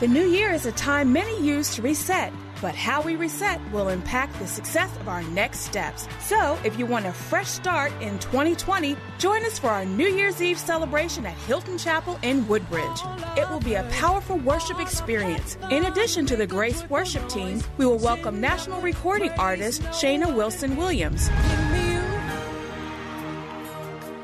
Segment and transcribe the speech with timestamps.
[0.00, 3.88] The new year is a time many use to reset, but how we reset will
[3.88, 6.06] impact the success of our next steps.
[6.20, 10.40] So, if you want a fresh start in 2020, join us for our New Year's
[10.40, 13.00] Eve celebration at Hylton Chapel in Woodbridge.
[13.36, 15.58] It will be a powerful worship experience.
[15.68, 20.76] In addition to the Grace Worship Team, we will welcome national recording artist Shayna Wilson
[20.76, 21.28] Williams.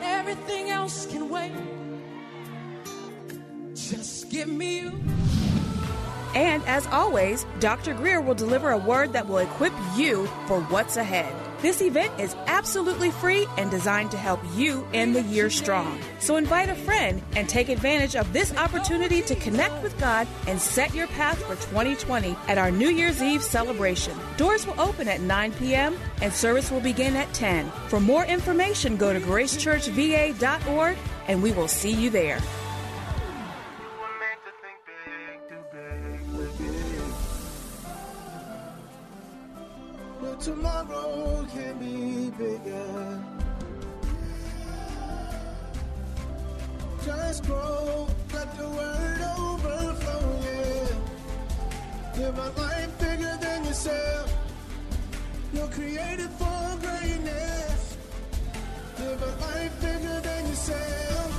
[0.01, 1.51] Everything else can wait.
[3.75, 5.34] Just give me you.
[6.35, 7.95] And as always, Dr.
[7.95, 11.33] Grier will deliver a word that will equip you for what's ahead.
[11.65, 15.99] This event is absolutely free and designed to help you end the year strong.
[16.19, 20.61] So invite a friend and take advantage of this opportunity to connect with God and
[20.61, 24.13] set your path for 2020 at our New Year's Eve celebration.
[24.37, 25.97] Doors will open at 9 p.m.
[26.21, 27.71] and service will begin at 10.
[27.89, 30.97] For more information, go to gracechurchva.org
[31.29, 32.41] and we will see you there.
[40.87, 43.25] Tomorrow can be bigger.
[47.03, 50.89] Just grow, let the word overflow, yeah.
[52.19, 54.31] Live a life bigger than yourself.
[55.55, 57.97] You're created for greatness.
[58.99, 61.31] Live a life bigger than yourself.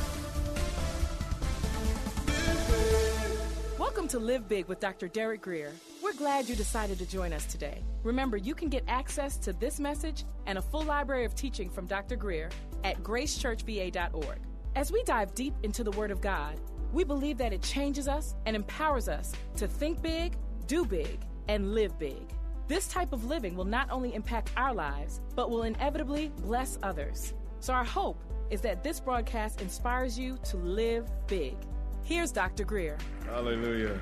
[3.78, 5.08] Welcome to Live Big with Dr.
[5.08, 5.74] Derek Grier.
[6.18, 7.84] Glad you decided to join us today.
[8.04, 11.88] Remember, you can get access to this message and a full library of teaching from
[11.88, 12.16] Dr.
[12.16, 12.50] Grier
[12.86, 14.40] at gracechurchva.org.
[14.78, 16.58] As we dive deep into the Word of God,
[16.94, 20.38] we believe that it changes us and empowers us to think big,
[20.68, 22.32] do big, and live big.
[22.70, 27.34] This type of living will not only impact our lives, but will inevitably bless others.
[27.60, 31.58] So, our hope is that this broadcast inspires you to live big.
[32.04, 32.64] Here's Dr.
[32.64, 32.98] Grier.
[33.26, 34.00] Hallelujah.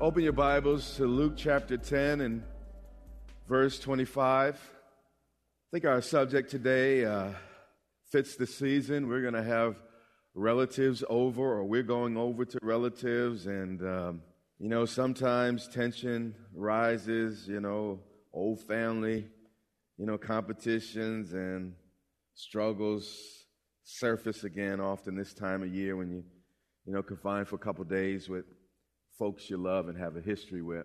[0.00, 2.42] Open your Bibles to Luke chapter 10 and
[3.48, 4.54] verse 25.
[4.54, 4.58] I
[5.70, 7.28] think our subject today uh,
[8.10, 9.08] fits the season.
[9.08, 9.76] We're going to have
[10.34, 14.22] relatives over, or we're going over to relatives, and um,
[14.58, 18.00] you know, sometimes tension rises, you know,
[18.32, 19.26] old family,
[19.98, 21.74] you know, competitions and
[22.34, 23.44] struggles
[23.84, 26.24] surface again often this time of year when you,
[26.86, 28.44] you know, confined for a couple days with
[29.22, 30.84] folks you love and have a history with.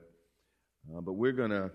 [0.96, 1.72] Uh, but we're gonna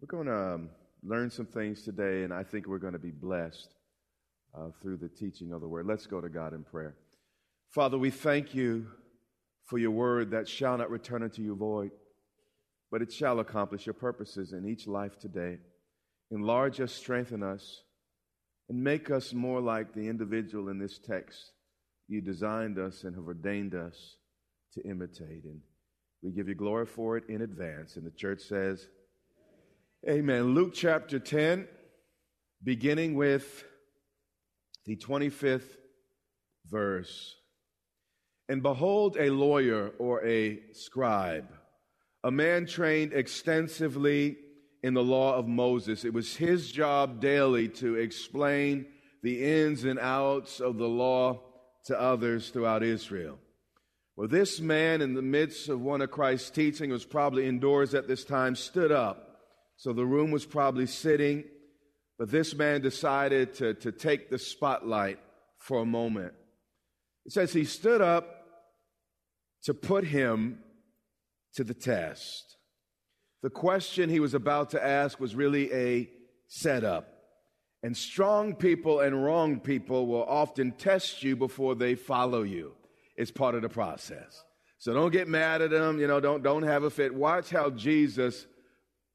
[0.00, 0.70] we're gonna um,
[1.04, 3.68] learn some things today, and I think we're going to be blessed
[4.58, 5.86] uh, through the teaching of the word.
[5.86, 6.96] Let's go to God in prayer.
[7.70, 8.88] Father, we thank you
[9.66, 11.92] for your word that shall not return unto you void,
[12.90, 15.58] but it shall accomplish your purposes in each life today.
[16.32, 17.82] Enlarge us, strengthen us,
[18.68, 21.52] and make us more like the individual in this text
[22.08, 24.16] you designed us and have ordained us
[24.74, 25.44] to imitate.
[25.44, 25.60] And
[26.22, 27.96] we give you glory for it in advance.
[27.96, 28.88] And the church says,
[30.08, 30.54] Amen.
[30.54, 31.68] Luke chapter 10,
[32.62, 33.64] beginning with
[34.84, 35.76] the 25th
[36.68, 37.36] verse.
[38.48, 41.52] And behold, a lawyer or a scribe,
[42.24, 44.36] a man trained extensively
[44.82, 46.04] in the law of Moses.
[46.04, 48.86] It was his job daily to explain
[49.22, 51.40] the ins and outs of the law
[51.84, 53.38] to others throughout Israel.
[54.16, 58.08] Well, this man, in the midst of one of Christ's teaching, was probably indoors at
[58.08, 59.40] this time, stood up.
[59.76, 61.44] So the room was probably sitting,
[62.18, 65.18] but this man decided to, to take the spotlight
[65.58, 66.34] for a moment.
[67.24, 68.46] It says he stood up
[69.64, 70.58] to put him
[71.54, 72.56] to the test.
[73.42, 76.10] The question he was about to ask was really a
[76.48, 77.08] setup.
[77.82, 82.74] And strong people and wrong people will often test you before they follow you.
[83.16, 84.44] It's part of the process.
[84.78, 87.14] So don't get mad at them, you know, don't, don't have a fit.
[87.14, 88.46] Watch how Jesus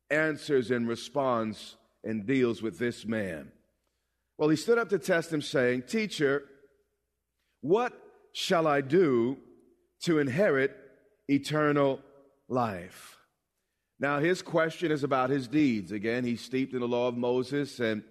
[0.10, 3.52] answers and responds and deals with this man.
[4.38, 6.44] Well, he stood up to test him, saying, Teacher,
[7.62, 7.94] what
[8.34, 9.38] shall I do
[10.04, 10.76] to inherit
[11.28, 12.00] eternal
[12.48, 13.18] life?
[14.00, 15.92] Now, his question is about his deeds.
[15.92, 18.04] Again, he's steeped in the law of Moses, and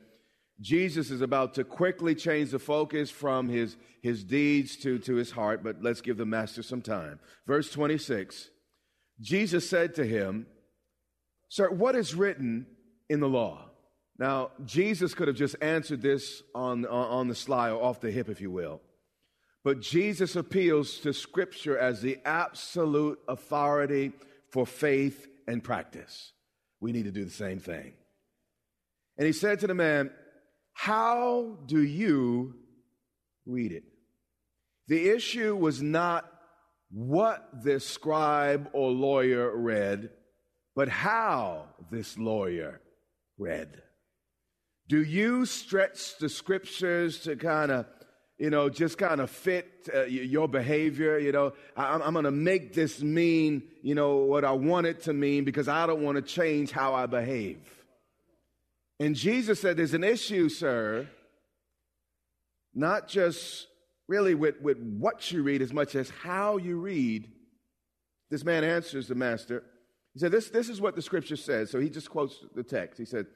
[0.61, 5.31] Jesus is about to quickly change the focus from his, his deeds to, to his
[5.31, 7.21] heart, but let's give the master some time.
[7.47, 8.51] Verse 26
[9.19, 10.47] Jesus said to him,
[11.49, 12.67] Sir, what is written
[13.09, 13.71] in the law?
[14.19, 18.29] Now, Jesus could have just answered this on, on the sly or off the hip,
[18.29, 18.81] if you will.
[19.65, 24.13] But Jesus appeals to Scripture as the absolute authority
[24.51, 26.33] for faith and practice.
[26.81, 27.93] We need to do the same thing.
[29.19, 30.11] And he said to the man,
[30.79, 32.55] How do you
[33.47, 33.85] read it?
[34.89, 36.31] The issue was not
[36.91, 40.11] what this scribe or lawyer read,
[40.77, 42.83] but how this lawyer
[43.39, 43.83] read.
[44.87, 47.87] Do you stretch the scriptures to kind of
[48.39, 51.19] you know, just kind of fit uh, your behavior.
[51.19, 55.01] You know, I, I'm going to make this mean, you know, what I want it
[55.05, 57.86] to mean because I don't want to change how I behave.
[58.99, 61.09] And Jesus said, There's an issue, sir,
[62.75, 63.67] not just
[64.09, 67.31] really with, with what you read as much as how you read.
[68.31, 69.63] This man answers the master.
[70.15, 71.71] He said, this, this is what the scripture says.
[71.71, 72.99] So he just quotes the text.
[72.99, 73.27] He said,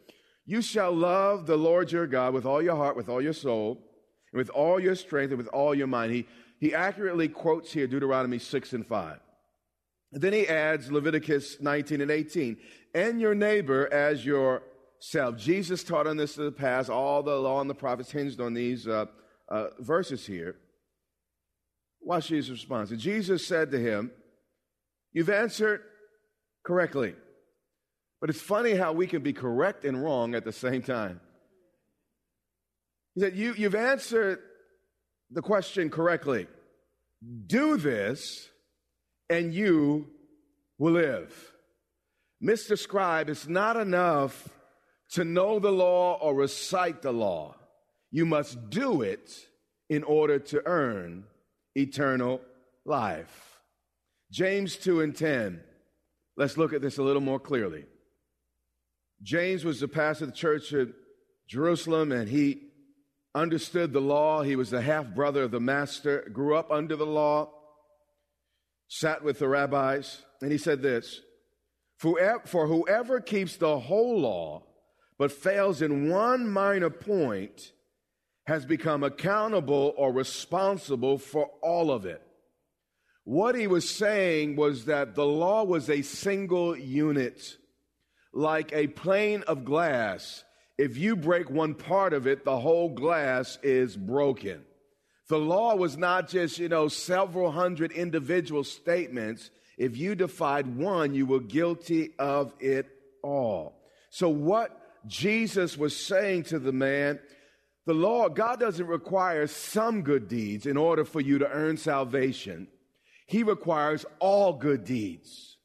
[0.46, 3.82] You shall love the Lord your God with all your heart, with all your soul
[4.32, 6.12] and with all your strength and with all your mind.
[6.12, 6.26] He,
[6.58, 9.18] he accurately quotes here Deuteronomy 6 and 5.
[10.12, 12.56] And then he adds Leviticus 19 and 18,
[12.94, 14.24] and your neighbor as
[15.00, 15.36] yourself.
[15.36, 16.90] Jesus taught on this in the past.
[16.90, 19.06] All the law and the prophets hinged on these uh,
[19.48, 20.56] uh, verses here.
[22.02, 22.90] Watch Jesus' response.
[22.90, 24.10] And Jesus said to him,
[25.12, 25.82] You've answered
[26.64, 27.14] correctly.
[28.20, 31.20] But it's funny how we can be correct and wrong at the same time.
[33.14, 34.38] He said, you, You've answered
[35.30, 36.46] the question correctly.
[37.46, 38.48] Do this,
[39.28, 40.08] and you
[40.78, 41.52] will live.
[42.42, 42.78] Mr.
[42.78, 44.48] Scribe, it's not enough
[45.12, 47.56] to know the law or recite the law.
[48.10, 49.46] You must do it
[49.88, 51.24] in order to earn
[51.74, 52.40] eternal
[52.84, 53.60] life.
[54.30, 55.60] James 2 and 10.
[56.36, 57.86] Let's look at this a little more clearly.
[59.22, 60.88] James was the pastor of the church at
[61.48, 62.62] Jerusalem, and he
[63.34, 64.42] understood the law.
[64.42, 67.50] He was the half brother of the master, grew up under the law,
[68.88, 71.20] sat with the rabbis, and he said this
[71.98, 74.62] For whoever keeps the whole law
[75.20, 77.72] but fails in one minor point
[78.46, 82.22] has become accountable or responsible for all of it.
[83.24, 87.58] What he was saying was that the law was a single unit,
[88.32, 90.42] like a plane of glass
[90.80, 94.62] if you break one part of it, the whole glass is broken.
[95.28, 99.50] The law was not just, you know, several hundred individual statements.
[99.76, 102.86] If you defied one, you were guilty of it
[103.22, 103.82] all.
[104.08, 107.18] So, what Jesus was saying to the man,
[107.86, 112.68] the law, God doesn't require some good deeds in order for you to earn salvation.
[113.26, 115.56] He requires all good deeds.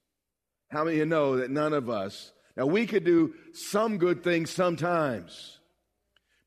[0.72, 4.24] How many of you know that none of us now, we could do some good
[4.24, 5.60] things sometimes,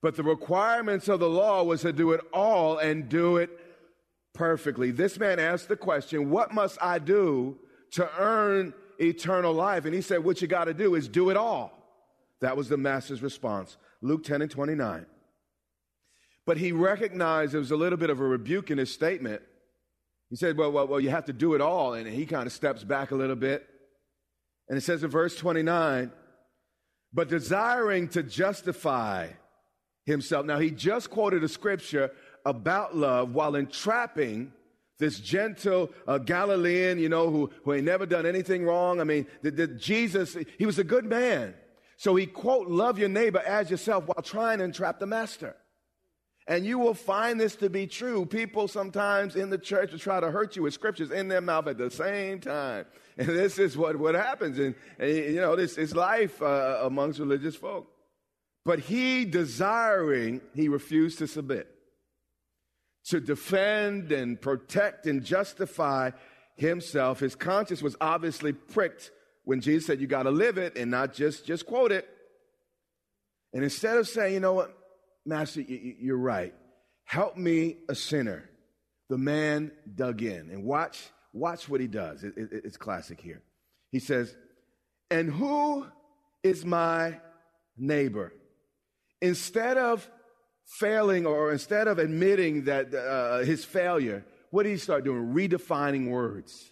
[0.00, 3.50] but the requirements of the law was to do it all and do it
[4.32, 4.90] perfectly.
[4.90, 7.58] This man asked the question, What must I do
[7.93, 9.85] to earn eternal life?
[9.85, 11.73] And he said, What you got to do is do it all.
[12.40, 13.76] That was the master's response.
[14.00, 15.06] Luke 10 and 29.
[16.46, 19.43] But he recognized there was a little bit of a rebuke in his statement.
[20.31, 21.94] He said, Well, well, well you have to do it all.
[21.94, 23.66] And he kind of steps back a little bit.
[24.68, 26.12] And it says in verse 29,
[27.12, 29.28] but desiring to justify
[30.04, 30.45] himself.
[30.47, 32.11] Now, he just quoted a scripture
[32.45, 34.52] about love while entrapping
[34.99, 39.00] this gentle uh, Galilean, you know, who, who ain't never done anything wrong.
[39.00, 41.54] I mean, the, the Jesus, he was a good man.
[41.99, 45.57] So he quote, love your neighbor as yourself while trying to entrap the master.
[46.47, 48.25] And you will find this to be true.
[48.25, 51.67] People sometimes in the church will try to hurt you with scriptures in their mouth
[51.67, 52.87] at the same time.
[53.19, 54.61] And this is what, what happens.
[54.61, 57.90] And, and you know, this is life uh, amongst religious folk.
[58.64, 61.67] But he desiring, he refused to submit.
[63.07, 66.12] To defend and protect and justify
[66.55, 67.19] himself.
[67.19, 69.11] His conscience was obviously pricked
[69.49, 72.07] when Jesus said, you got to live it and not just, just quote it.
[73.55, 74.76] And instead of saying, you know what,
[75.25, 76.52] Master, you're right.
[77.07, 78.47] Help me, a sinner.
[79.09, 80.50] The man dug in.
[80.50, 81.02] And watch,
[81.33, 82.23] watch what he does.
[82.25, 83.40] it's classic here.
[83.90, 84.37] He says,
[85.11, 85.87] And who
[86.43, 87.19] is my
[87.75, 88.35] neighbor?
[89.23, 90.07] Instead of
[90.78, 95.33] failing or instead of admitting that uh, his failure, what did he start doing?
[95.33, 96.71] Redefining words.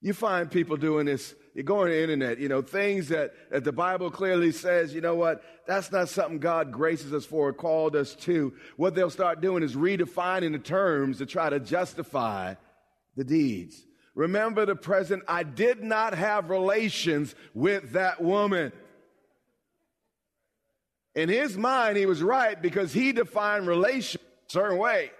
[0.00, 3.64] You find people doing this you go on the internet, you know, things that, that
[3.64, 7.52] the Bible clearly says, you know what, that's not something God graces us for or
[7.52, 8.54] called us to.
[8.76, 12.54] What they'll start doing is redefining the terms to try to justify
[13.16, 13.84] the deeds.
[14.14, 18.72] Remember the present, I did not have relations with that woman.
[21.14, 25.10] In his mind, he was right because he defined relation a certain way.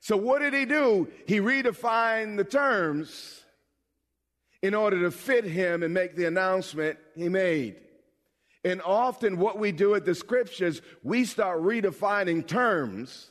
[0.00, 1.08] So what did he do?
[1.26, 3.41] He redefined the terms
[4.62, 7.76] in order to fit him and make the announcement he made.
[8.64, 13.28] And often what we do at the scriptures, we start redefining terms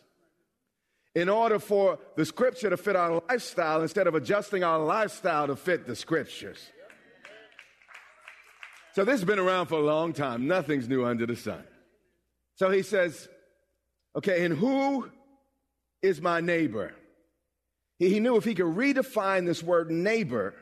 [1.16, 5.56] in order for the scripture to fit our lifestyle instead of adjusting our lifestyle to
[5.56, 6.60] fit the scriptures.
[8.94, 10.48] So this has been around for a long time.
[10.48, 11.64] Nothing's new under the sun.
[12.56, 13.30] So he says,
[14.18, 15.10] okay, and who
[16.02, 16.94] is my neighbor?
[18.00, 20.56] He, he knew if he could redefine this word neighbor,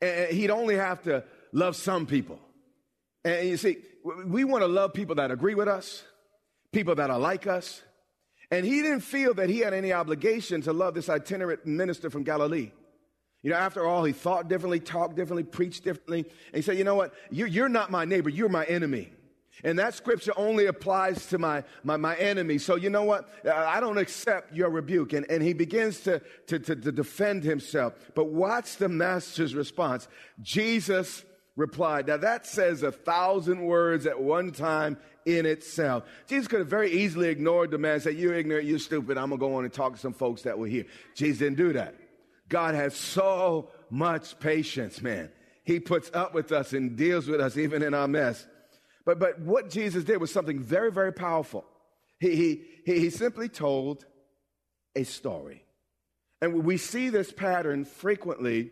[0.00, 2.38] and he'd only have to love some people.
[3.24, 3.78] And you see,
[4.26, 6.02] we want to love people that agree with us,
[6.72, 7.82] people that are like us.
[8.50, 12.22] And he didn't feel that he had any obligation to love this itinerant minister from
[12.22, 12.70] Galilee.
[13.42, 16.20] You know, after all, he thought differently, talked differently, preached differently.
[16.20, 17.12] And he said, you know what?
[17.30, 18.28] You're, you're not my neighbor.
[18.28, 19.12] You're my enemy.
[19.62, 22.58] And that scripture only applies to my, my, my enemy.
[22.58, 23.28] So you know what?
[23.46, 25.12] Uh, I don't accept your rebuke.
[25.12, 27.94] And, and he begins to, to, to, to defend himself.
[28.14, 30.08] But watch the master's response.
[30.42, 31.24] Jesus
[31.56, 32.08] replied.
[32.08, 36.04] Now that says a thousand words at one time in itself.
[36.26, 39.16] Jesus could have very easily ignored the man and said, you're ignorant, you're stupid.
[39.16, 40.84] I'm going to go on and talk to some folks that were here.
[41.14, 41.94] Jesus didn't do that.
[42.48, 45.30] God has so much patience, man.
[45.64, 48.46] He puts up with us and deals with us even in our mess.
[49.04, 51.64] But, but what Jesus did was something very, very powerful.
[52.18, 54.04] He, he, he simply told
[54.96, 55.64] a story.
[56.40, 58.70] And we see this pattern frequently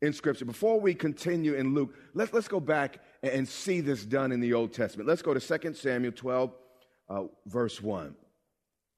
[0.00, 0.44] in Scripture.
[0.44, 4.54] Before we continue in Luke, let's, let's go back and see this done in the
[4.54, 5.08] Old Testament.
[5.08, 6.52] Let's go to 2 Samuel 12,
[7.08, 8.14] uh, verse 1.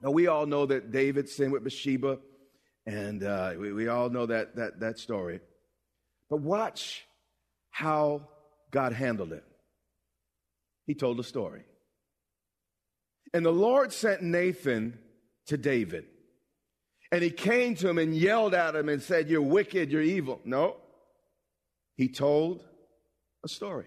[0.03, 2.19] Now, we all know that David sinned with Bathsheba.
[2.87, 5.41] And uh, we, we all know that, that, that story.
[6.29, 7.07] But watch
[7.71, 8.29] how
[8.71, 9.45] God handled it.
[10.87, 11.65] He told a story.
[13.33, 14.99] And the Lord sent Nathan
[15.47, 16.05] to David.
[17.11, 20.41] And he came to him and yelled at him and said, You're wicked, you're evil.
[20.45, 20.77] No.
[21.97, 22.65] He told
[23.45, 23.87] a story.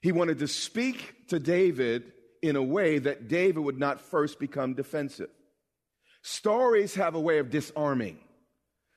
[0.00, 4.74] He wanted to speak to David in a way that David would not first become
[4.74, 5.30] defensive.
[6.22, 8.18] Stories have a way of disarming.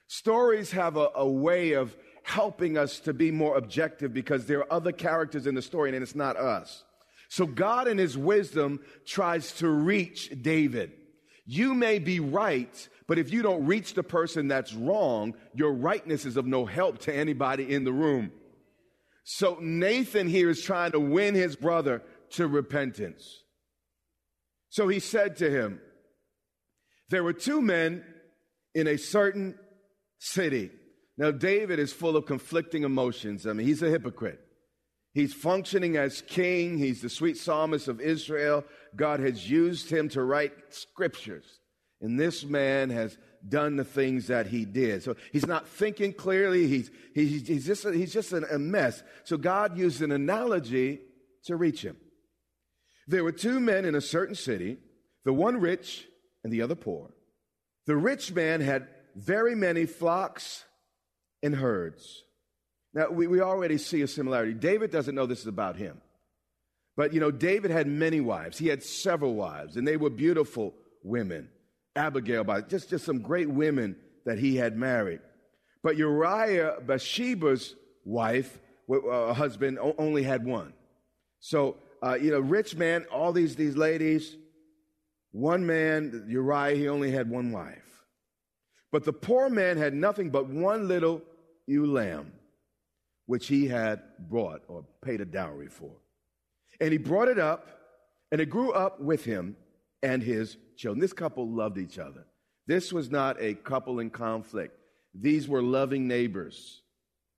[0.08, 1.96] Stories have a, a, way of
[2.26, 6.02] helping us to be more objective because there are other characters in the story and
[6.02, 6.84] it's not us.
[7.30, 10.92] So God in his wisdom tries to reach David.
[11.46, 16.26] You may be right, but if you don't reach the person that's wrong, your rightness
[16.26, 18.32] is of no help to anybody in the room.
[19.24, 22.02] So Nathan here is trying to win his brother
[22.32, 23.44] to repentance.
[24.70, 25.80] So he said to him,
[27.12, 28.04] there were two men
[28.74, 29.60] in a certain
[30.18, 30.72] city.
[31.18, 33.48] Now, David is full of conflicting emotions.
[33.48, 34.40] I mean, he's a hypocrite.
[35.14, 36.78] He's functioning as king.
[36.78, 38.66] He's the sweet psalmist of Israel.
[38.96, 41.46] God has used him to write scriptures.
[42.02, 43.18] And this man has
[43.48, 45.04] done the things that he did.
[45.04, 46.68] So he's not thinking clearly.
[46.68, 49.04] He's, he's, he's just, he's just a mess.
[49.24, 51.00] So God used an analogy
[51.46, 51.96] to reach him.
[53.08, 54.78] There were two men in a certain city,
[55.24, 56.06] the one rich
[56.44, 57.12] and the other poor.
[57.86, 60.65] The rich man had very many flocks
[61.46, 62.24] and herds.
[62.94, 64.54] Now, we, we already see a similarity.
[64.54, 66.02] David doesn't know this is about him.
[66.98, 68.58] But, you know, David had many wives.
[68.58, 70.74] He had several wives, and they were beautiful
[71.04, 71.50] women.
[71.96, 75.20] Abigail, by just, just some great women that he had married.
[75.84, 77.76] But Uriah, Bathsheba's
[78.06, 78.58] wife,
[78.90, 80.74] uh, husband, only had one.
[81.42, 84.36] So, uh, you know, rich man, all these, these ladies,
[85.32, 87.84] one man, Uriah, he only had one wife.
[88.92, 91.22] But the poor man had nothing but one little
[91.68, 92.32] ewe lamb,
[93.26, 95.92] which he had brought or paid a dowry for.
[96.80, 97.68] And he brought it up,
[98.32, 99.56] and it grew up with him
[100.04, 101.00] and his children.
[101.00, 102.26] This couple loved each other.
[102.68, 104.78] This was not a couple in conflict.
[105.14, 106.82] These were loving neighbors.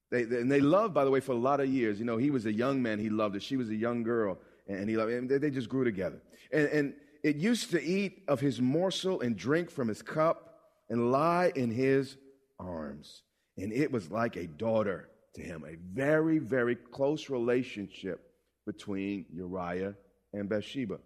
[0.09, 1.99] They, they, and they loved, by the way, for a lot of years.
[1.99, 3.41] You know, he was a young man, he loved her.
[3.41, 5.11] She was a young girl, and he loved.
[5.11, 6.21] And they, they just grew together.
[6.51, 6.93] And, and
[7.23, 11.71] it used to eat of his morsel and drink from his cup and lie in
[11.71, 12.15] his
[12.59, 13.23] arms.
[13.57, 18.21] And it was like a daughter to him, a very, very close relationship
[18.65, 19.95] between Uriah
[20.33, 20.99] and Bathsheba.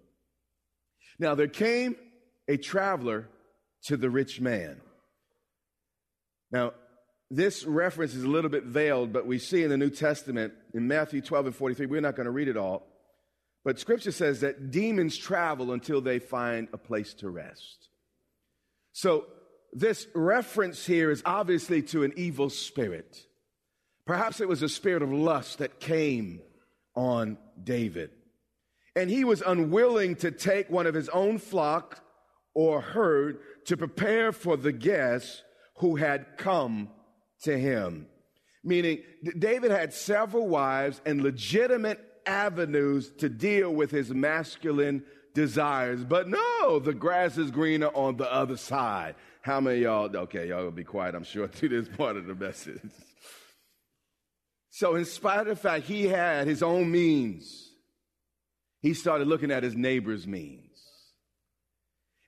[1.20, 1.96] Now, there came
[2.48, 3.29] a traveler
[3.84, 4.81] to the rich man.
[6.51, 6.74] Now,
[7.29, 10.88] this reference is a little bit veiled, but we see in the New Testament, in
[10.88, 12.86] Matthew 12 and 43, we're not going to read it all,
[13.63, 17.88] but scripture says that demons travel until they find a place to rest.
[18.91, 19.25] So,
[19.74, 23.25] this reference here is obviously to an evil spirit.
[24.06, 26.42] Perhaps it was a spirit of lust that came
[26.96, 28.12] on David.
[28.96, 32.04] And he was unwilling to take one of his own flock
[32.54, 35.44] or herd to prepare for the guests
[35.78, 36.90] who had come
[37.44, 38.08] to him.
[38.63, 39.00] Meaning,
[39.40, 46.04] David had several wives and legitimate avenues to deal with his masculine desires.
[46.04, 49.16] But no, the grass is greener on the other side.
[49.41, 52.36] How many y'all, okay, y'all will be quiet, I'm sure, to this part of the
[52.36, 52.81] message.
[54.69, 57.69] So, in spite of the fact he had his own means,
[58.81, 60.79] he started looking at his neighbor's means.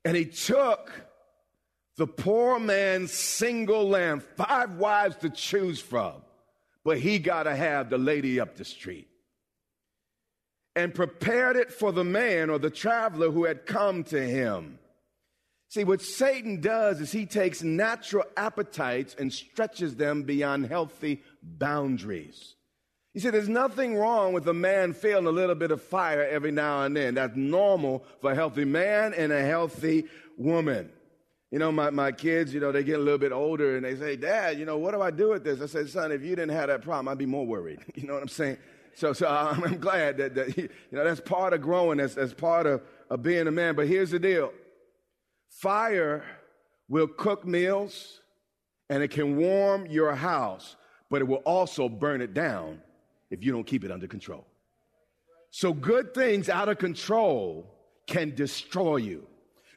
[0.03, 0.91] And he took
[1.95, 6.15] the poor man's single lamb, five wives to choose from,
[6.83, 9.07] but he got to have the lady up the street.
[10.75, 14.79] And prepared it for the man or the traveler who had come to him.
[15.73, 22.53] See, what Satan does is he takes natural appetites and stretches them beyond healthy boundaries.
[23.15, 26.51] You see, there's nothing wrong with a man feeling a little bit of fire every
[26.51, 27.15] now and then.
[27.15, 30.05] That's normal for a healthy man and a healthy
[30.37, 30.91] woman.
[31.49, 33.95] You know, my, my kids, you know, they get a little bit older and they
[33.95, 35.59] say, Dad, you know, what do I do with this?
[35.59, 37.79] I said, Son, if you didn't have that problem, I'd be more worried.
[37.95, 38.57] You know what I'm saying?
[38.93, 42.13] So, so I'm, uh, I'm glad that, that, you know, that's part of growing, that's,
[42.13, 43.73] that's part of, of being a man.
[43.73, 44.53] But here's the deal
[45.59, 46.23] fire
[46.87, 48.21] will cook meals
[48.89, 50.75] and it can warm your house,
[51.09, 52.81] but it will also burn it down
[53.29, 54.45] if you don't keep it under control.
[55.49, 57.71] So, good things out of control
[58.07, 59.27] can destroy you.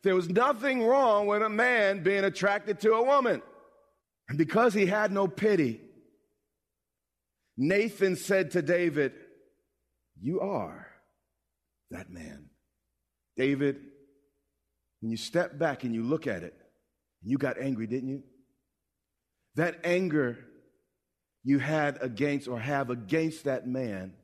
[0.03, 3.43] There was nothing wrong with a man being attracted to a woman.
[4.29, 5.81] And because he had no pity,
[7.57, 9.13] Nathan said to David,
[10.21, 10.87] You are
[11.91, 12.51] that man.
[13.37, 13.77] David,
[15.07, 16.53] when you step back and you look at it,
[17.23, 18.25] and you got angry, didn't you?
[19.55, 20.37] That anger
[21.45, 24.15] you had against or have against that man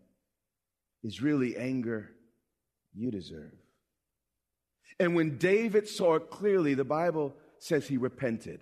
[1.04, 2.10] is really anger
[2.92, 3.52] you deserve.
[4.98, 8.58] And when David saw it clearly, the Bible says he repented.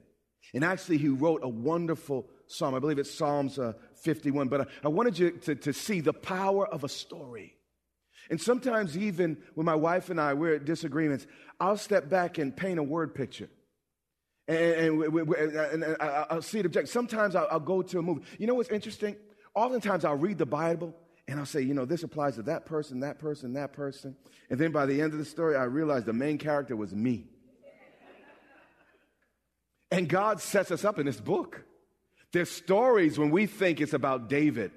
[0.52, 2.74] And actually, he wrote a wonderful psalm.
[2.74, 4.48] I believe it's Psalms uh, 51.
[4.48, 7.54] But I, I wanted you to, to see the power of a story.
[8.30, 11.26] And sometimes, even when my wife and I, we're at disagreements,
[11.58, 13.50] I'll step back and paint a word picture.
[14.46, 16.88] And, and, we, and I'll see it object.
[16.88, 18.22] Sometimes I'll, I'll go to a movie.
[18.38, 19.16] You know what's interesting?
[19.54, 20.94] Oftentimes I'll read the Bible
[21.26, 24.16] and I'll say, you know, this applies to that person, that person, that person.
[24.48, 27.26] And then by the end of the story, I realized the main character was me.
[29.90, 31.64] And God sets us up in this book.
[32.32, 34.70] There's stories when we think it's about David.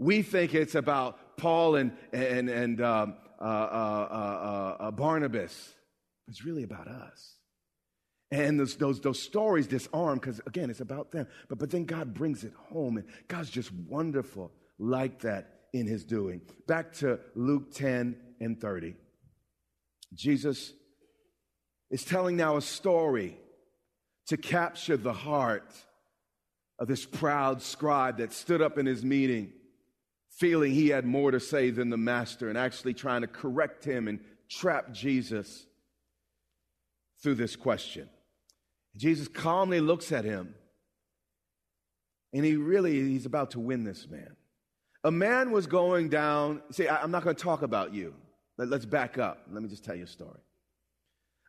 [0.00, 5.74] We think it's about Paul and, and, and um, uh, uh, uh, uh Barnabas.
[6.28, 7.34] It's really about us.
[8.30, 11.26] And those, those, those stories disarm because, again, it's about them.
[11.48, 16.04] But, but then God brings it home, and God's just wonderful like that in his
[16.04, 16.40] doing.
[16.66, 18.94] Back to Luke 10 and 30.
[20.14, 20.72] Jesus
[21.90, 23.38] is telling now a story
[24.26, 25.72] to capture the heart
[26.78, 29.52] of this proud scribe that stood up in his meeting,
[30.36, 34.08] feeling he had more to say than the master, and actually trying to correct him
[34.08, 35.66] and trap Jesus
[37.22, 38.08] through this question.
[38.96, 40.54] Jesus calmly looks at him,
[42.32, 44.36] and he really he's about to win this man.
[45.04, 46.62] A man was going down.
[46.70, 48.14] See, I, am not going to talk about you.
[48.56, 49.46] Let, let's back up.
[49.50, 50.40] Let me just tell you a story.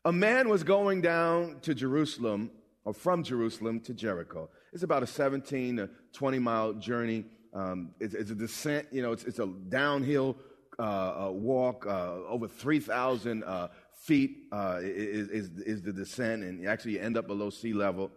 [0.04, 2.52] A man was going down to Jerusalem,
[2.84, 4.50] or from Jerusalem to Jericho.
[4.74, 7.26] It's about a 17 to 20 mile journey.
[7.56, 10.36] Um, it's, it's, a descent, you know, it's, it's a downhill
[10.78, 10.82] uh,
[11.28, 11.88] uh, walk.
[11.88, 17.18] Uh, over 3,000 uh, feet uh, is, is, is the descent, and actually you end
[17.18, 18.12] up below sea level.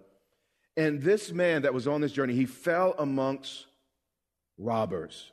[0.77, 3.67] And this man that was on this journey, he fell amongst
[4.59, 5.31] robbers.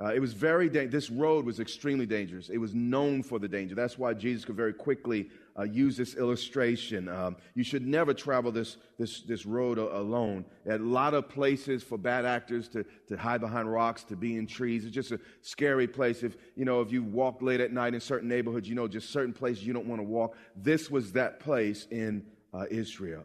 [0.00, 2.50] Uh, it was very da- this road was extremely dangerous.
[2.50, 3.74] It was known for the danger.
[3.74, 7.08] That's why Jesus could very quickly uh, use this illustration.
[7.08, 10.44] Um, you should never travel this this this road a- alone.
[10.70, 14.46] A lot of places for bad actors to to hide behind rocks, to be in
[14.46, 14.84] trees.
[14.84, 16.22] It's just a scary place.
[16.22, 19.10] If you know if you walk late at night in certain neighborhoods, you know just
[19.10, 20.36] certain places you don't want to walk.
[20.54, 23.24] This was that place in uh, Israel,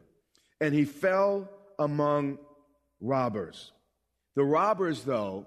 [0.60, 2.40] and he fell among
[3.00, 3.72] robbers.
[4.36, 5.46] The robbers, though,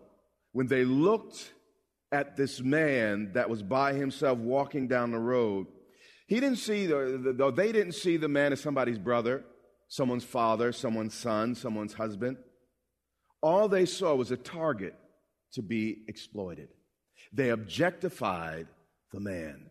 [0.56, 1.52] when they looked
[2.10, 5.66] at this man that was by himself walking down the road,
[6.26, 9.44] he didn't see the, the, they didn't see the man as somebody's brother.
[9.88, 12.38] someone's father, someone's son, someone's husband.
[13.42, 14.94] All they saw was a target
[15.52, 16.68] to be exploited.
[17.34, 18.66] They objectified
[19.12, 19.66] the man.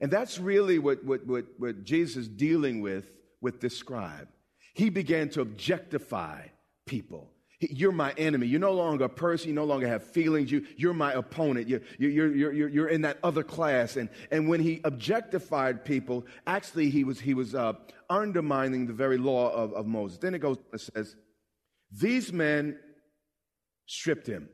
[0.00, 3.06] And that's really what, what, what, what Jesus is dealing with
[3.40, 4.28] with this scribe.
[4.74, 6.46] He began to objectify
[6.86, 7.33] people.
[7.70, 8.46] You're my enemy.
[8.46, 9.48] You're no longer a person.
[9.48, 10.50] You no longer have feelings.
[10.50, 11.68] You, you're my opponent.
[11.68, 13.96] You're, you're, you're, you're, in that other class.
[13.96, 17.74] And, and when he objectified people, actually, he was, he was uh,
[18.10, 20.18] undermining the very law of, of Moses.
[20.18, 21.16] Then it goes and says,
[21.92, 22.78] These men
[23.86, 24.48] stripped him.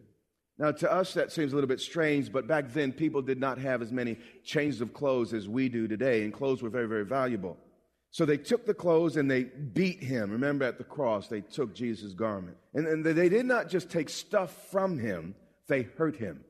[0.59, 3.57] Now, to us, that seems a little bit strange, but back then, people did not
[3.59, 7.07] have as many changes of clothes as we do today, and clothes were very, very
[7.07, 7.57] valuable.
[8.13, 10.33] So they took the clothes and they beat him.
[10.33, 12.57] Remember at the cross, they took Jesus' garment.
[12.75, 15.35] And, and they did not just take stuff from him,
[15.69, 16.45] they hurt him.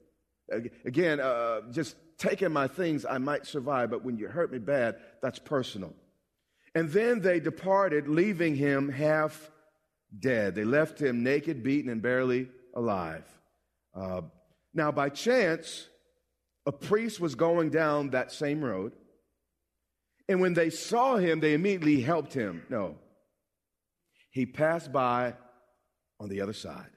[0.85, 4.97] Again, uh, just taking my things, I might survive, but when you hurt me bad,
[5.23, 5.95] that's personal.
[6.75, 9.51] And then they departed, leaving him half
[10.19, 10.55] dead.
[10.55, 13.25] They left him naked, beaten, and barely alive.
[13.95, 14.23] Uh,
[14.73, 15.89] now, by chance,
[16.67, 18.93] a priest was going down that same road
[20.31, 22.63] and when they saw him, they immediately helped him.
[22.71, 22.95] No.
[24.31, 25.35] He passed by
[26.21, 26.91] on the other side.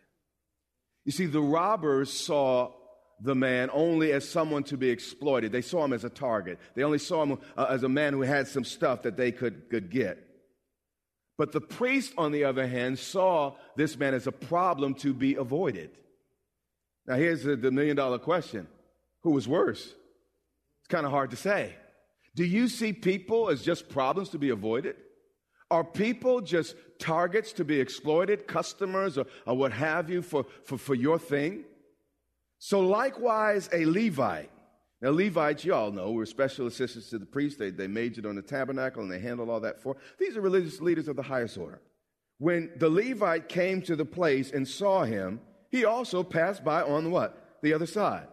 [1.04, 2.72] You see, the robbers saw
[3.20, 5.52] the man only as someone to be exploited.
[5.52, 6.60] They saw him as a target.
[6.76, 9.68] They only saw him uh, as a man who had some stuff that they could,
[9.72, 10.20] could get.
[11.36, 15.34] But the priest, on the other hand, saw this man as a problem to be
[15.34, 15.90] avoided.
[17.08, 18.68] Now, here's the, the million dollar question
[19.24, 19.84] Who was worse?
[19.84, 21.74] It's kind of hard to say.
[22.36, 24.96] Do you see people as just problems to be avoided?
[25.70, 30.78] Are people just targets to be exploited, customers or, or what have you for, for,
[30.78, 31.66] for your thing?
[32.60, 34.50] So, likewise, a Levite.
[35.02, 37.60] Now, Levites, you all know, were special assistants to the priest.
[37.60, 39.98] They, they majored on the tabernacle and they handled all that for.
[40.18, 41.82] These are religious leaders of the highest order.
[42.38, 45.42] When the Levite came to the place and saw him,
[45.72, 47.60] he also passed by on what?
[47.62, 48.28] The other side.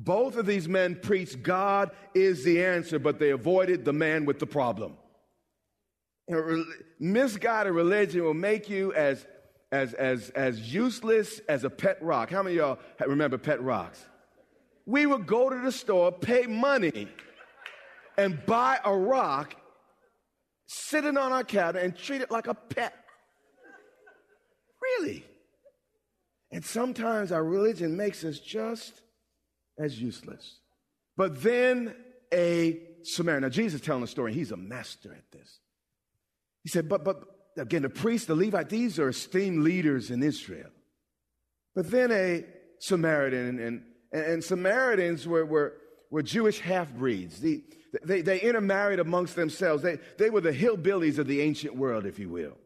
[0.00, 4.38] Both of these men preached God is the answer, but they avoided the man with
[4.38, 4.96] the problem.
[7.00, 9.26] Misguided religion will make you as,
[9.72, 12.30] as, as, as useless as a pet rock.
[12.30, 13.98] How many of y'all remember pet rocks?
[14.86, 17.08] We would go to the store, pay money,
[18.16, 19.56] and buy a rock,
[20.66, 22.94] sit it on our cabinet, and treat it like a pet.
[24.80, 25.24] Really?
[26.52, 29.02] And sometimes our religion makes us just
[29.78, 30.58] as useless.
[31.16, 31.94] But then
[32.32, 33.42] a Samaritan.
[33.42, 35.60] Now, Jesus is telling the story, he's a master at this.
[36.62, 37.22] He said, but, but
[37.56, 40.70] again, the priest, the Levite, these are esteemed leaders in Israel.
[41.74, 42.44] But then a
[42.80, 45.74] Samaritan, and, and, and Samaritans were, were,
[46.10, 47.40] were Jewish half breeds.
[47.40, 47.62] The,
[48.04, 49.82] they, they intermarried amongst themselves.
[49.82, 52.56] They, they were the hillbillies of the ancient world, if you will.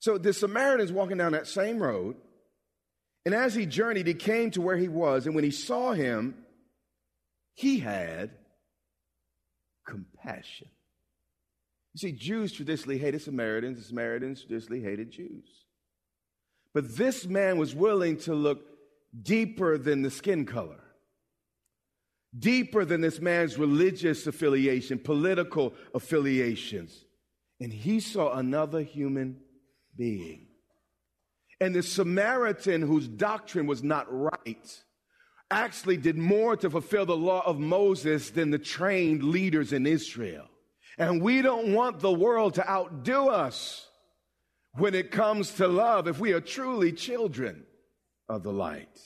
[0.00, 2.16] So the Samaritan's walking down that same road,
[3.24, 6.34] and as he journeyed, he came to where he was, and when he saw him,
[7.54, 8.30] he had
[9.86, 10.68] compassion.
[11.94, 15.44] You see, Jews traditionally hated Samaritans, and Samaritans traditionally hated Jews.
[16.72, 18.62] But this man was willing to look
[19.20, 20.82] deeper than the skin color,
[22.36, 27.04] deeper than this man's religious affiliation, political affiliations.
[27.60, 29.40] And he saw another human
[29.96, 30.48] being.
[31.62, 34.82] And the Samaritan, whose doctrine was not right,
[35.48, 40.48] actually did more to fulfill the law of Moses than the trained leaders in Israel.
[40.98, 43.86] And we don't want the world to outdo us
[44.72, 47.62] when it comes to love if we are truly children
[48.28, 48.98] of the light.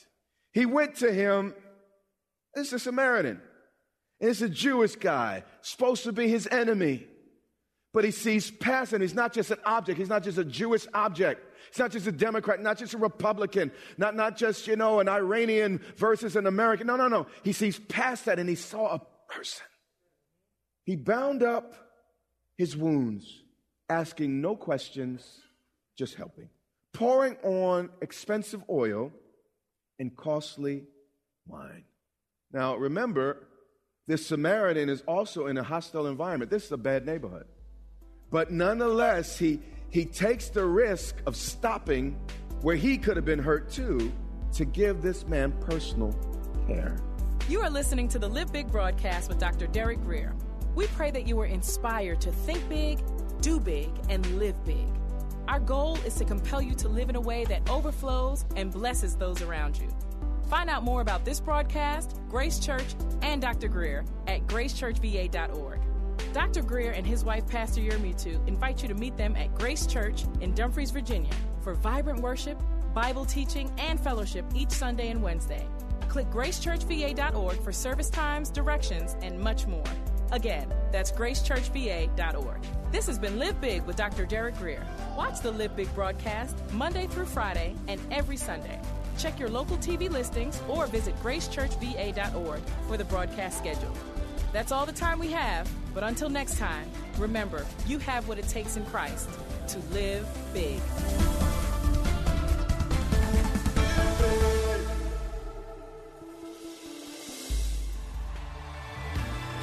[0.51, 1.53] He went to him,
[2.55, 3.39] it's a Samaritan.
[4.19, 7.05] It's a Jewish guy, supposed to be his enemy.
[7.93, 10.85] But he sees past, and he's not just an object, he's not just a Jewish
[10.93, 11.41] object.
[11.71, 15.09] He's not just a Democrat, not just a Republican, not, not just, you know, an
[15.09, 16.87] Iranian versus an American.
[16.87, 17.27] No, no, no.
[17.43, 19.01] He sees past that and he saw a
[19.33, 19.65] person.
[20.85, 21.73] He bound up
[22.57, 23.43] his wounds,
[23.89, 25.41] asking no questions,
[25.97, 26.49] just helping,
[26.93, 29.11] pouring on expensive oil
[29.99, 30.83] and costly
[31.45, 31.83] wine.
[32.53, 33.47] Now, remember,
[34.07, 36.49] this Samaritan is also in a hostile environment.
[36.49, 37.45] This is a bad neighborhood.
[38.29, 39.59] But nonetheless, he,
[39.89, 42.19] he takes the risk of stopping
[42.61, 44.11] where he could have been hurt too
[44.53, 46.13] to give this man personal
[46.67, 46.97] care.
[47.47, 49.67] You are listening to the Live Big broadcast with Dr.
[49.67, 50.35] Derek Grier.
[50.75, 52.99] We pray that you are inspired to think big,
[53.41, 54.87] do big, and live big.
[55.47, 59.15] Our goal is to compel you to live in a way that overflows and blesses
[59.15, 59.87] those around you.
[60.49, 63.69] Find out more about this broadcast, Grace Church, and Dr.
[63.69, 65.79] Grier at gracechurchva.org.
[66.33, 66.61] Dr.
[66.61, 70.53] Grier and his wife, Pastor Yermutu, invite you to meet them at Grace Church in
[70.53, 72.61] Dumfries, Virginia, for vibrant worship,
[72.93, 75.67] Bible teaching, and fellowship each Sunday and Wednesday.
[76.07, 79.83] Click gracechurchva.org for service times, directions, and much more.
[80.31, 82.65] Again, that's gracechurchva.org.
[82.91, 84.25] This has been Live Big with Dr.
[84.25, 84.85] Derek Grier.
[85.15, 88.79] Watch the Live Big broadcast Monday through Friday and every Sunday.
[89.17, 93.93] Check your local TV listings or visit gracechurchva.org for the broadcast schedule.
[94.53, 98.47] That's all the time we have, but until next time, remember, you have what it
[98.47, 99.27] takes in Christ
[99.67, 100.79] to live big.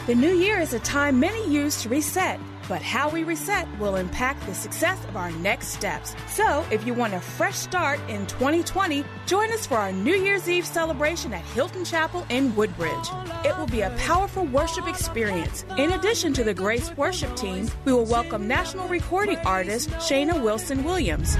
[0.09, 3.97] The new year is a time many use to reset, but how we reset will
[3.97, 6.15] impact the success of our next steps.
[6.29, 10.49] So, if you want a fresh start in 2020, join us for our New Year's
[10.49, 13.09] Eve celebration at Hylton Chapel in Woodbridge.
[13.45, 15.65] It will be a powerful worship experience.
[15.77, 20.85] In addition to the Grace Worship Team, we will welcome national recording artist Shayna Wilson
[20.85, 21.37] Williams.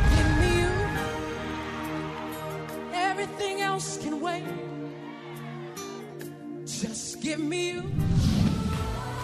[2.93, 4.45] Everything else can wait.
[6.67, 8.14] Just give me you.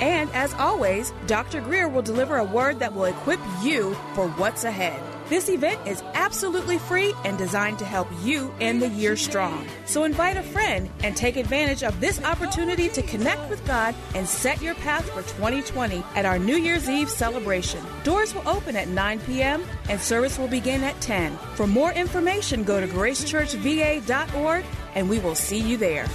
[0.00, 1.60] And as always, Dr.
[1.60, 5.02] Grier will deliver a word that will equip you for what's ahead.
[5.30, 9.64] This event is absolutely free and designed to help you end the year strong.
[9.84, 14.26] So invite a friend and take advantage of this opportunity to connect with God and
[14.26, 17.80] set your path for 2020 at our New Year's Eve celebration.
[18.02, 19.62] Doors will open at 9 p.m.
[19.88, 21.36] and service will begin at 10.
[21.54, 24.64] For more information, go to gracechurchva.org
[24.96, 26.08] and we will see you there.